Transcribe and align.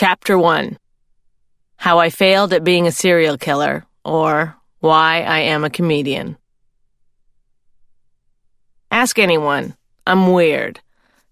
Chapter 0.00 0.38
1 0.38 0.78
How 1.76 1.98
I 1.98 2.08
Failed 2.08 2.54
at 2.54 2.64
Being 2.64 2.86
a 2.86 2.90
Serial 2.90 3.36
Killer, 3.36 3.84
or 4.02 4.56
Why 4.78 5.20
I 5.20 5.40
Am 5.40 5.62
a 5.62 5.68
Comedian. 5.68 6.38
Ask 8.90 9.18
anyone. 9.18 9.76
I'm 10.06 10.32
weird. 10.32 10.80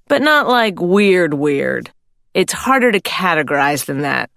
But 0.07 0.21
not 0.21 0.49
like 0.49 0.83
weird, 0.83 1.33
weird. 1.33 1.91
It's 2.35 2.53
harder 2.53 2.93
to 2.93 3.01
categorize 3.01 3.87
than 3.87 4.03
that. 4.03 4.29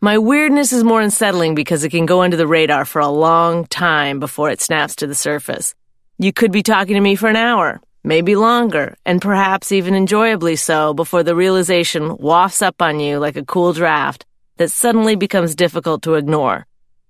My 0.00 0.16
weirdness 0.16 0.72
is 0.72 0.82
more 0.82 1.02
unsettling 1.02 1.54
because 1.54 1.84
it 1.84 1.90
can 1.90 2.06
go 2.06 2.22
under 2.22 2.38
the 2.38 2.46
radar 2.46 2.86
for 2.86 3.00
a 3.00 3.08
long 3.08 3.66
time 3.66 4.20
before 4.20 4.48
it 4.48 4.62
snaps 4.62 4.96
to 4.96 5.06
the 5.06 5.14
surface. 5.14 5.74
You 6.16 6.32
could 6.32 6.50
be 6.50 6.62
talking 6.62 6.94
to 6.94 7.00
me 7.02 7.14
for 7.14 7.28
an 7.28 7.36
hour, 7.36 7.82
maybe 8.06 8.36
longer, 8.36 8.96
and 9.04 9.20
perhaps 9.20 9.72
even 9.72 9.92
enjoyably 9.92 10.54
so 10.54 10.94
before 10.94 11.24
the 11.24 11.34
realization 11.34 12.16
wafts 12.18 12.62
up 12.62 12.80
on 12.80 13.00
you 13.00 13.18
like 13.18 13.36
a 13.36 13.44
cool 13.44 13.72
draft 13.72 14.24
that 14.58 14.70
suddenly 14.70 15.16
becomes 15.16 15.56
difficult 15.56 16.02
to 16.02 16.14
ignore. 16.14 16.66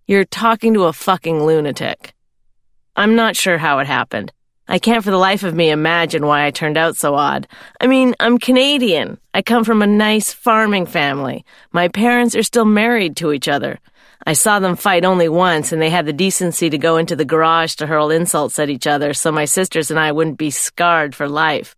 You're 0.06 0.24
talking 0.24 0.72
to 0.72 0.84
a 0.84 0.94
fucking 0.94 1.44
lunatic. 1.44 2.14
I'm 2.96 3.14
not 3.14 3.36
sure 3.36 3.58
how 3.58 3.78
it 3.80 3.86
happened. 3.86 4.32
I 4.68 4.80
can't 4.80 5.04
for 5.04 5.12
the 5.12 5.16
life 5.16 5.44
of 5.44 5.54
me 5.54 5.70
imagine 5.70 6.26
why 6.26 6.44
I 6.44 6.50
turned 6.50 6.76
out 6.76 6.96
so 6.96 7.14
odd. 7.14 7.46
I 7.80 7.86
mean, 7.86 8.16
I'm 8.18 8.38
Canadian. 8.38 9.18
I 9.32 9.42
come 9.42 9.62
from 9.62 9.80
a 9.80 9.86
nice 9.86 10.32
farming 10.32 10.86
family. 10.86 11.44
My 11.70 11.86
parents 11.86 12.34
are 12.34 12.42
still 12.42 12.64
married 12.64 13.16
to 13.18 13.32
each 13.32 13.46
other. 13.46 13.78
I 14.26 14.32
saw 14.32 14.58
them 14.58 14.74
fight 14.74 15.04
only 15.04 15.28
once, 15.28 15.70
and 15.70 15.80
they 15.80 15.90
had 15.90 16.04
the 16.04 16.12
decency 16.12 16.68
to 16.68 16.78
go 16.78 16.96
into 16.96 17.14
the 17.14 17.24
garage 17.24 17.76
to 17.76 17.86
hurl 17.86 18.10
insults 18.10 18.58
at 18.58 18.68
each 18.68 18.88
other 18.88 19.14
so 19.14 19.30
my 19.30 19.44
sisters 19.44 19.92
and 19.92 20.00
I 20.00 20.10
wouldn't 20.10 20.38
be 20.38 20.50
scarred 20.50 21.14
for 21.14 21.28
life. 21.28 21.76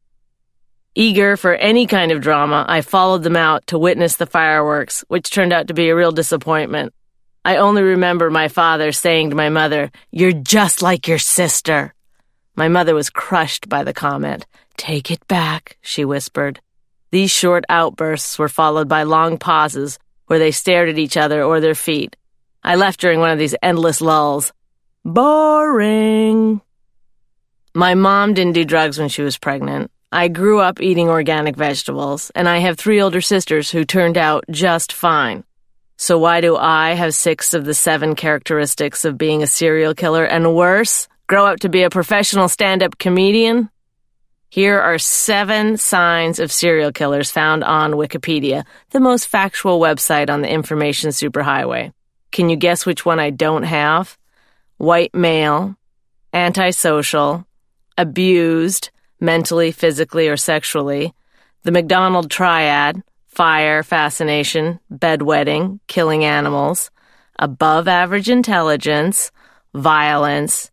Eager 0.94 1.36
for 1.36 1.54
any 1.54 1.86
kind 1.86 2.10
of 2.10 2.22
drama, 2.22 2.64
I 2.66 2.80
followed 2.80 3.22
them 3.22 3.36
out 3.36 3.66
to 3.66 3.78
witness 3.78 4.16
the 4.16 4.24
fireworks, 4.24 5.04
which 5.08 5.30
turned 5.30 5.52
out 5.52 5.68
to 5.68 5.74
be 5.74 5.90
a 5.90 5.94
real 5.94 6.10
disappointment. 6.10 6.94
I 7.44 7.56
only 7.56 7.82
remember 7.82 8.30
my 8.30 8.48
father 8.48 8.92
saying 8.92 9.30
to 9.30 9.36
my 9.36 9.50
mother, 9.50 9.90
You're 10.10 10.32
just 10.32 10.80
like 10.80 11.06
your 11.06 11.18
sister. 11.18 11.94
My 12.58 12.66
mother 12.66 12.92
was 12.92 13.08
crushed 13.08 13.68
by 13.68 13.84
the 13.84 13.94
comment. 13.94 14.44
Take 14.76 15.12
it 15.12 15.24
back, 15.28 15.76
she 15.80 16.04
whispered. 16.04 16.58
These 17.12 17.30
short 17.30 17.64
outbursts 17.68 18.36
were 18.36 18.48
followed 18.48 18.88
by 18.88 19.04
long 19.04 19.38
pauses 19.38 19.96
where 20.26 20.40
they 20.40 20.50
stared 20.50 20.88
at 20.88 20.98
each 20.98 21.16
other 21.16 21.40
or 21.40 21.60
their 21.60 21.76
feet. 21.76 22.16
I 22.64 22.74
left 22.74 22.98
during 22.98 23.20
one 23.20 23.30
of 23.30 23.38
these 23.38 23.54
endless 23.62 24.00
lulls. 24.00 24.52
Boring. 25.04 26.60
My 27.76 27.94
mom 27.94 28.34
didn't 28.34 28.54
do 28.54 28.64
drugs 28.64 28.98
when 28.98 29.08
she 29.08 29.22
was 29.22 29.38
pregnant. 29.38 29.92
I 30.10 30.26
grew 30.26 30.58
up 30.58 30.80
eating 30.80 31.08
organic 31.08 31.54
vegetables, 31.54 32.32
and 32.34 32.48
I 32.48 32.58
have 32.58 32.76
three 32.76 33.00
older 33.00 33.20
sisters 33.20 33.70
who 33.70 33.84
turned 33.84 34.18
out 34.18 34.42
just 34.50 34.92
fine. 34.92 35.44
So 35.96 36.18
why 36.18 36.40
do 36.40 36.56
I 36.56 36.94
have 36.94 37.14
six 37.14 37.54
of 37.54 37.64
the 37.64 37.74
seven 37.74 38.16
characteristics 38.16 39.04
of 39.04 39.16
being 39.16 39.44
a 39.44 39.46
serial 39.46 39.94
killer 39.94 40.24
and 40.24 40.56
worse? 40.56 41.06
Grow 41.28 41.46
up 41.46 41.60
to 41.60 41.68
be 41.68 41.82
a 41.82 41.90
professional 41.90 42.48
stand 42.48 42.82
up 42.82 42.98
comedian? 42.98 43.70
Here 44.48 44.80
are 44.80 44.98
seven 44.98 45.76
signs 45.76 46.40
of 46.40 46.50
serial 46.50 46.90
killers 46.90 47.30
found 47.30 47.62
on 47.62 47.92
Wikipedia, 47.92 48.64
the 48.90 49.00
most 49.00 49.28
factual 49.28 49.78
website 49.78 50.30
on 50.30 50.40
the 50.40 50.48
information 50.48 51.10
superhighway. 51.10 51.92
Can 52.32 52.48
you 52.48 52.56
guess 52.56 52.86
which 52.86 53.04
one 53.04 53.20
I 53.20 53.28
don't 53.28 53.64
have? 53.64 54.16
White 54.78 55.14
male, 55.14 55.76
antisocial, 56.32 57.46
abused, 57.98 58.90
mentally, 59.20 59.70
physically, 59.70 60.28
or 60.28 60.38
sexually, 60.38 61.12
the 61.62 61.72
McDonald 61.72 62.30
triad, 62.30 63.02
fire, 63.26 63.82
fascination, 63.82 64.80
bedwetting, 64.90 65.80
killing 65.88 66.24
animals, 66.24 66.90
above 67.38 67.86
average 67.86 68.30
intelligence, 68.30 69.30
violence, 69.74 70.70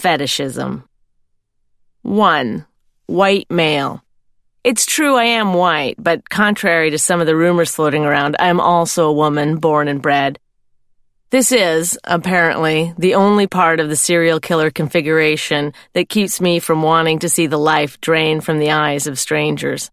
fetishism. 0.00 0.84
1. 2.02 2.66
White 3.06 3.50
male. 3.50 4.02
It's 4.64 4.86
true 4.86 5.16
I 5.16 5.24
am 5.24 5.54
white, 5.54 5.96
but 5.98 6.28
contrary 6.28 6.90
to 6.90 6.98
some 6.98 7.20
of 7.20 7.26
the 7.26 7.36
rumors 7.36 7.74
floating 7.74 8.04
around, 8.04 8.36
I 8.38 8.48
am 8.48 8.60
also 8.60 9.08
a 9.08 9.12
woman 9.12 9.56
born 9.56 9.88
and 9.88 10.02
bred. 10.02 10.38
This 11.30 11.52
is, 11.52 11.98
apparently, 12.04 12.92
the 12.98 13.14
only 13.14 13.46
part 13.46 13.78
of 13.78 13.88
the 13.88 13.96
serial 13.96 14.40
killer 14.40 14.70
configuration 14.70 15.72
that 15.92 16.08
keeps 16.08 16.40
me 16.40 16.58
from 16.58 16.82
wanting 16.82 17.20
to 17.20 17.28
see 17.28 17.46
the 17.46 17.58
life 17.58 18.00
drain 18.00 18.40
from 18.40 18.58
the 18.58 18.72
eyes 18.72 19.06
of 19.06 19.18
strangers. 19.18 19.90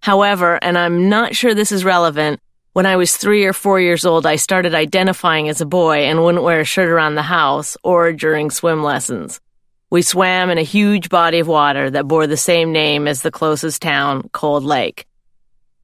However, 0.00 0.58
and 0.62 0.76
I'm 0.76 1.08
not 1.08 1.34
sure 1.34 1.54
this 1.54 1.72
is 1.72 1.84
relevant, 1.84 2.40
when 2.74 2.86
I 2.86 2.96
was 2.96 3.16
three 3.16 3.44
or 3.44 3.52
four 3.52 3.80
years 3.80 4.04
old, 4.04 4.26
I 4.26 4.34
started 4.34 4.74
identifying 4.74 5.48
as 5.48 5.60
a 5.60 5.66
boy 5.66 6.06
and 6.06 6.22
wouldn't 6.22 6.42
wear 6.42 6.60
a 6.60 6.64
shirt 6.64 6.88
around 6.88 7.14
the 7.14 7.22
house 7.22 7.76
or 7.84 8.12
during 8.12 8.50
swim 8.50 8.82
lessons. 8.82 9.40
We 9.90 10.02
swam 10.02 10.50
in 10.50 10.58
a 10.58 10.62
huge 10.62 11.08
body 11.08 11.38
of 11.38 11.46
water 11.46 11.88
that 11.88 12.08
bore 12.08 12.26
the 12.26 12.36
same 12.36 12.72
name 12.72 13.06
as 13.06 13.22
the 13.22 13.30
closest 13.30 13.80
town, 13.80 14.28
Cold 14.32 14.64
Lake. 14.64 15.06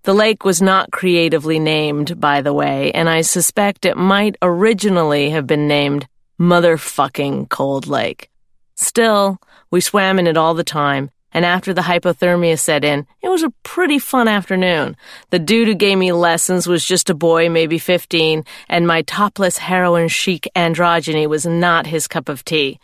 The 0.03 0.15
lake 0.15 0.45
was 0.45 0.61
not 0.61 0.91
creatively 0.91 1.61
named, 1.61 2.19
by 2.19 2.41
the 2.41 2.53
way, 2.53 2.91
and 2.91 3.09
I 3.09 3.21
suspect 3.21 3.85
it 3.85 3.97
might 3.97 4.35
originally 4.43 5.31
have 5.31 5.47
been 5.47 5.69
named 5.69 6.09
Motherfucking 6.41 7.51
Cold 7.51 7.87
Lake. 7.87 8.31
Still, 8.75 9.39
we 9.71 9.81
swam 9.81 10.19
in 10.19 10.27
it 10.27 10.37
all 10.37 10.55
the 10.55 10.65
time, 10.65 11.11
and 11.33 11.45
after 11.45 11.73
the 11.73 11.83
hypothermia 11.83 12.59
set 12.59 12.85
in, 12.85 13.07
it 13.23 13.29
was 13.29 13.43
a 13.43 13.53
pretty 13.63 13.99
fun 13.99 14.29
afternoon. 14.29 14.97
The 15.31 15.39
dude 15.39 15.69
who 15.69 15.75
gave 15.75 15.99
me 15.99 16.13
lessons 16.13 16.67
was 16.67 16.85
just 16.85 17.11
a 17.11 17.15
boy, 17.15 17.49
maybe 17.49 17.79
15, 17.79 18.45
and 18.69 18.87
my 18.87 19.03
topless 19.03 19.59
heroin 19.59 20.09
chic 20.09 20.49
androgyny 20.57 21.29
was 21.29 21.47
not 21.47 21.87
his 21.87 22.09
cup 22.09 22.29
of 22.29 22.45
tea. 22.45 22.79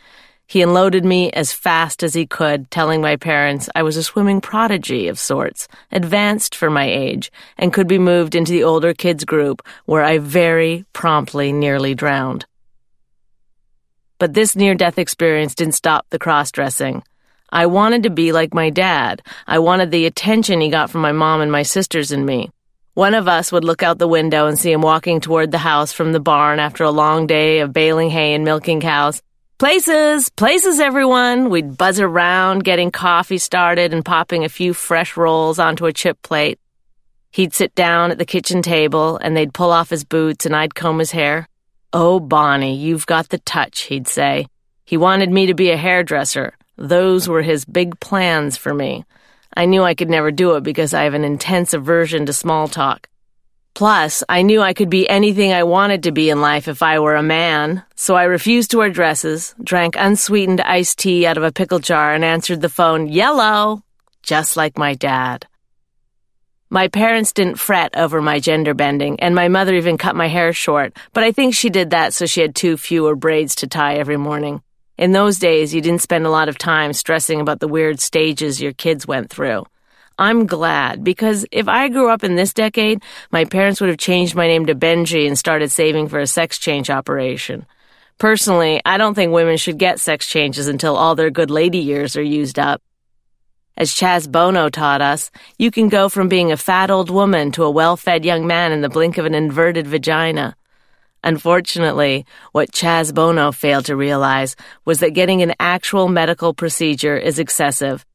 He 0.49 0.61
unloaded 0.61 1.03
me 1.03 1.29
as 1.31 1.51
fast 1.51 2.03
as 2.03 2.13
he 2.13 2.25
could, 2.25 2.71
telling 2.71 3.01
my 3.01 3.17
parents 3.17 3.67
I 3.75 3.83
was 3.83 3.97
a 3.97 4.03
swimming 4.03 4.39
prodigy 4.39 5.09
of 5.09 5.19
sorts, 5.19 5.67
advanced 5.91 6.55
for 6.55 6.69
my 6.69 6.85
age, 6.85 7.33
and 7.57 7.73
could 7.73 7.87
be 7.87 7.99
moved 7.99 8.33
into 8.33 8.53
the 8.53 8.63
older 8.63 8.93
kids 8.93 9.25
group 9.25 9.61
where 9.85 10.03
I 10.03 10.19
very 10.19 10.85
promptly 10.93 11.51
nearly 11.51 11.95
drowned. 11.95 12.45
But 14.19 14.33
this 14.33 14.55
near 14.55 14.73
death 14.73 14.97
experience 14.97 15.53
didn't 15.53 15.75
stop 15.75 16.05
the 16.09 16.17
cross 16.17 16.49
dressing. 16.51 17.03
I 17.49 17.65
wanted 17.65 18.03
to 18.03 18.09
be 18.09 18.31
like 18.31 18.53
my 18.53 18.69
dad. 18.69 19.21
I 19.45 19.59
wanted 19.59 19.91
the 19.91 20.05
attention 20.05 20.61
he 20.61 20.69
got 20.69 20.89
from 20.89 21.01
my 21.01 21.11
mom 21.11 21.41
and 21.41 21.51
my 21.51 21.63
sisters 21.63 22.11
and 22.11 22.25
me. 22.25 22.49
One 22.93 23.13
of 23.13 23.27
us 23.27 23.51
would 23.51 23.63
look 23.63 23.83
out 23.83 23.99
the 23.99 24.07
window 24.07 24.47
and 24.47 24.57
see 24.57 24.71
him 24.71 24.81
walking 24.81 25.21
toward 25.21 25.51
the 25.51 25.57
house 25.57 25.93
from 25.93 26.11
the 26.11 26.19
barn 26.19 26.59
after 26.59 26.83
a 26.83 26.91
long 26.91 27.27
day 27.27 27.59
of 27.59 27.73
baling 27.73 28.09
hay 28.09 28.33
and 28.33 28.43
milking 28.43 28.81
cows, 28.81 29.21
Places, 29.59 30.29
places, 30.29 30.79
everyone. 30.79 31.49
We'd 31.49 31.77
buzz 31.77 31.99
around, 31.99 32.63
getting 32.63 32.91
coffee 32.91 33.39
started 33.39 33.91
and 33.91 34.05
popping 34.05 34.43
a 34.43 34.49
few 34.49 34.71
fresh 34.71 35.17
rolls 35.17 35.57
onto 35.57 35.87
a 35.87 35.93
chip 35.93 36.21
plate. 36.21 36.59
He'd 37.31 37.55
sit 37.55 37.73
down 37.73 38.11
at 38.11 38.19
the 38.19 38.25
kitchen 38.25 38.61
table 38.61 39.17
and 39.17 39.35
they'd 39.35 39.55
pull 39.55 39.71
off 39.71 39.89
his 39.89 40.03
boots 40.03 40.45
and 40.45 40.55
I'd 40.55 40.75
comb 40.75 40.99
his 40.99 41.09
hair. 41.09 41.47
Oh, 41.91 42.19
Bonnie, 42.19 42.75
you've 42.75 43.07
got 43.07 43.29
the 43.29 43.39
touch, 43.39 43.81
he'd 43.83 44.07
say. 44.07 44.45
He 44.85 44.95
wanted 44.95 45.31
me 45.31 45.47
to 45.47 45.55
be 45.55 45.71
a 45.71 45.77
hairdresser. 45.77 46.53
Those 46.77 47.27
were 47.27 47.41
his 47.41 47.65
big 47.65 47.99
plans 47.99 48.55
for 48.55 48.73
me. 48.73 49.05
I 49.55 49.65
knew 49.65 49.83
I 49.83 49.95
could 49.95 50.09
never 50.09 50.31
do 50.31 50.55
it 50.55 50.63
because 50.63 50.93
I 50.93 51.03
have 51.03 51.15
an 51.15 51.23
intense 51.23 51.73
aversion 51.73 52.27
to 52.27 52.33
small 52.33 52.67
talk. 52.67 53.09
Plus, 53.73 54.23
I 54.27 54.41
knew 54.41 54.61
I 54.61 54.73
could 54.73 54.89
be 54.89 55.07
anything 55.07 55.53
I 55.53 55.63
wanted 55.63 56.03
to 56.03 56.11
be 56.11 56.29
in 56.29 56.41
life 56.41 56.67
if 56.67 56.81
I 56.81 56.99
were 56.99 57.15
a 57.15 57.23
man, 57.23 57.83
so 57.95 58.15
I 58.15 58.23
refused 58.23 58.71
to 58.71 58.77
wear 58.77 58.89
dresses, 58.89 59.53
drank 59.63 59.95
unsweetened 59.95 60.61
iced 60.61 60.99
tea 60.99 61.27
out 61.27 61.37
of 61.37 61.43
a 61.43 61.51
pickle 61.51 61.79
jar, 61.79 62.13
and 62.13 62.25
answered 62.25 62.61
the 62.61 62.69
phone, 62.69 63.07
yellow, 63.07 63.83
just 64.23 64.57
like 64.57 64.77
my 64.77 64.95
dad. 64.95 65.45
My 66.69 66.87
parents 66.87 67.33
didn't 67.33 67.59
fret 67.59 67.95
over 67.95 68.21
my 68.21 68.39
gender 68.39 68.73
bending, 68.73 69.19
and 69.19 69.33
my 69.33 69.47
mother 69.47 69.75
even 69.75 69.97
cut 69.97 70.15
my 70.15 70.27
hair 70.27 70.53
short, 70.53 70.97
but 71.13 71.23
I 71.23 71.31
think 71.31 71.53
she 71.53 71.69
did 71.69 71.91
that 71.91 72.13
so 72.13 72.25
she 72.25 72.41
had 72.41 72.55
two 72.55 72.77
fewer 72.77 73.15
braids 73.15 73.55
to 73.55 73.67
tie 73.67 73.95
every 73.95 74.17
morning. 74.17 74.61
In 74.97 75.11
those 75.11 75.37
days, 75.37 75.75
you 75.75 75.81
didn't 75.81 76.01
spend 76.01 76.25
a 76.25 76.31
lot 76.31 76.49
of 76.49 76.57
time 76.57 76.91
stressing 76.91 77.39
about 77.39 77.59
the 77.59 77.67
weird 77.67 77.99
stages 77.99 78.59
your 78.59 78.73
kids 78.73 79.07
went 79.07 79.29
through. 79.29 79.65
I'm 80.17 80.47
glad 80.47 81.03
because 81.03 81.45
if 81.51 81.67
I 81.67 81.89
grew 81.89 82.09
up 82.09 82.23
in 82.23 82.35
this 82.35 82.51
decade, 82.51 83.03
my 83.29 83.45
parents 83.45 83.79
would 83.79 83.89
have 83.89 83.99
changed 83.99 84.33
my 84.33 84.47
name 84.47 84.65
to 84.65 84.73
Benji 84.73 85.27
and 85.27 85.37
started 85.37 85.71
saving 85.71 86.07
for 86.07 86.19
a 86.19 86.25
sex 86.25 86.57
change 86.57 86.89
operation. 86.89 87.67
Personally, 88.17 88.81
I 88.83 88.97
don't 88.97 89.13
think 89.13 89.31
women 89.31 89.57
should 89.57 89.77
get 89.77 89.99
sex 89.99 90.27
changes 90.27 90.67
until 90.67 90.97
all 90.97 91.13
their 91.13 91.29
good 91.29 91.51
lady 91.51 91.77
years 91.77 92.17
are 92.17 92.23
used 92.23 92.57
up. 92.57 92.81
As 93.77 93.91
Chaz 93.91 94.27
Bono 94.31 94.69
taught 94.69 95.03
us, 95.03 95.29
you 95.59 95.69
can 95.69 95.87
go 95.87 96.09
from 96.09 96.27
being 96.27 96.51
a 96.51 96.57
fat 96.57 96.89
old 96.89 97.11
woman 97.11 97.51
to 97.51 97.63
a 97.63 97.69
well 97.69 97.95
fed 97.95 98.25
young 98.25 98.47
man 98.47 98.71
in 98.71 98.81
the 98.81 98.89
blink 98.89 99.19
of 99.19 99.27
an 99.27 99.35
inverted 99.35 99.85
vagina. 99.85 100.55
Unfortunately, 101.23 102.25
what 102.51 102.71
Chaz 102.71 103.13
Bono 103.13 103.51
failed 103.51 103.85
to 103.85 103.95
realize 103.95 104.55
was 104.85 104.99
that 104.99 105.13
getting 105.13 105.41
an 105.41 105.53
actual 105.59 106.07
medical 106.07 106.53
procedure 106.53 107.17
is 107.17 107.39
excessive 107.39 108.05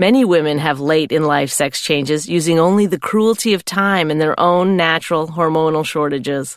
Many 0.00 0.24
women 0.24 0.58
have 0.58 0.78
late 0.78 1.10
in 1.10 1.24
life 1.24 1.50
sex 1.50 1.80
changes 1.82 2.28
using 2.28 2.60
only 2.60 2.86
the 2.86 3.00
cruelty 3.00 3.52
of 3.52 3.64
time 3.64 4.12
and 4.12 4.20
their 4.20 4.38
own 4.38 4.76
natural 4.76 5.26
hormonal 5.26 5.84
shortages. 5.84 6.56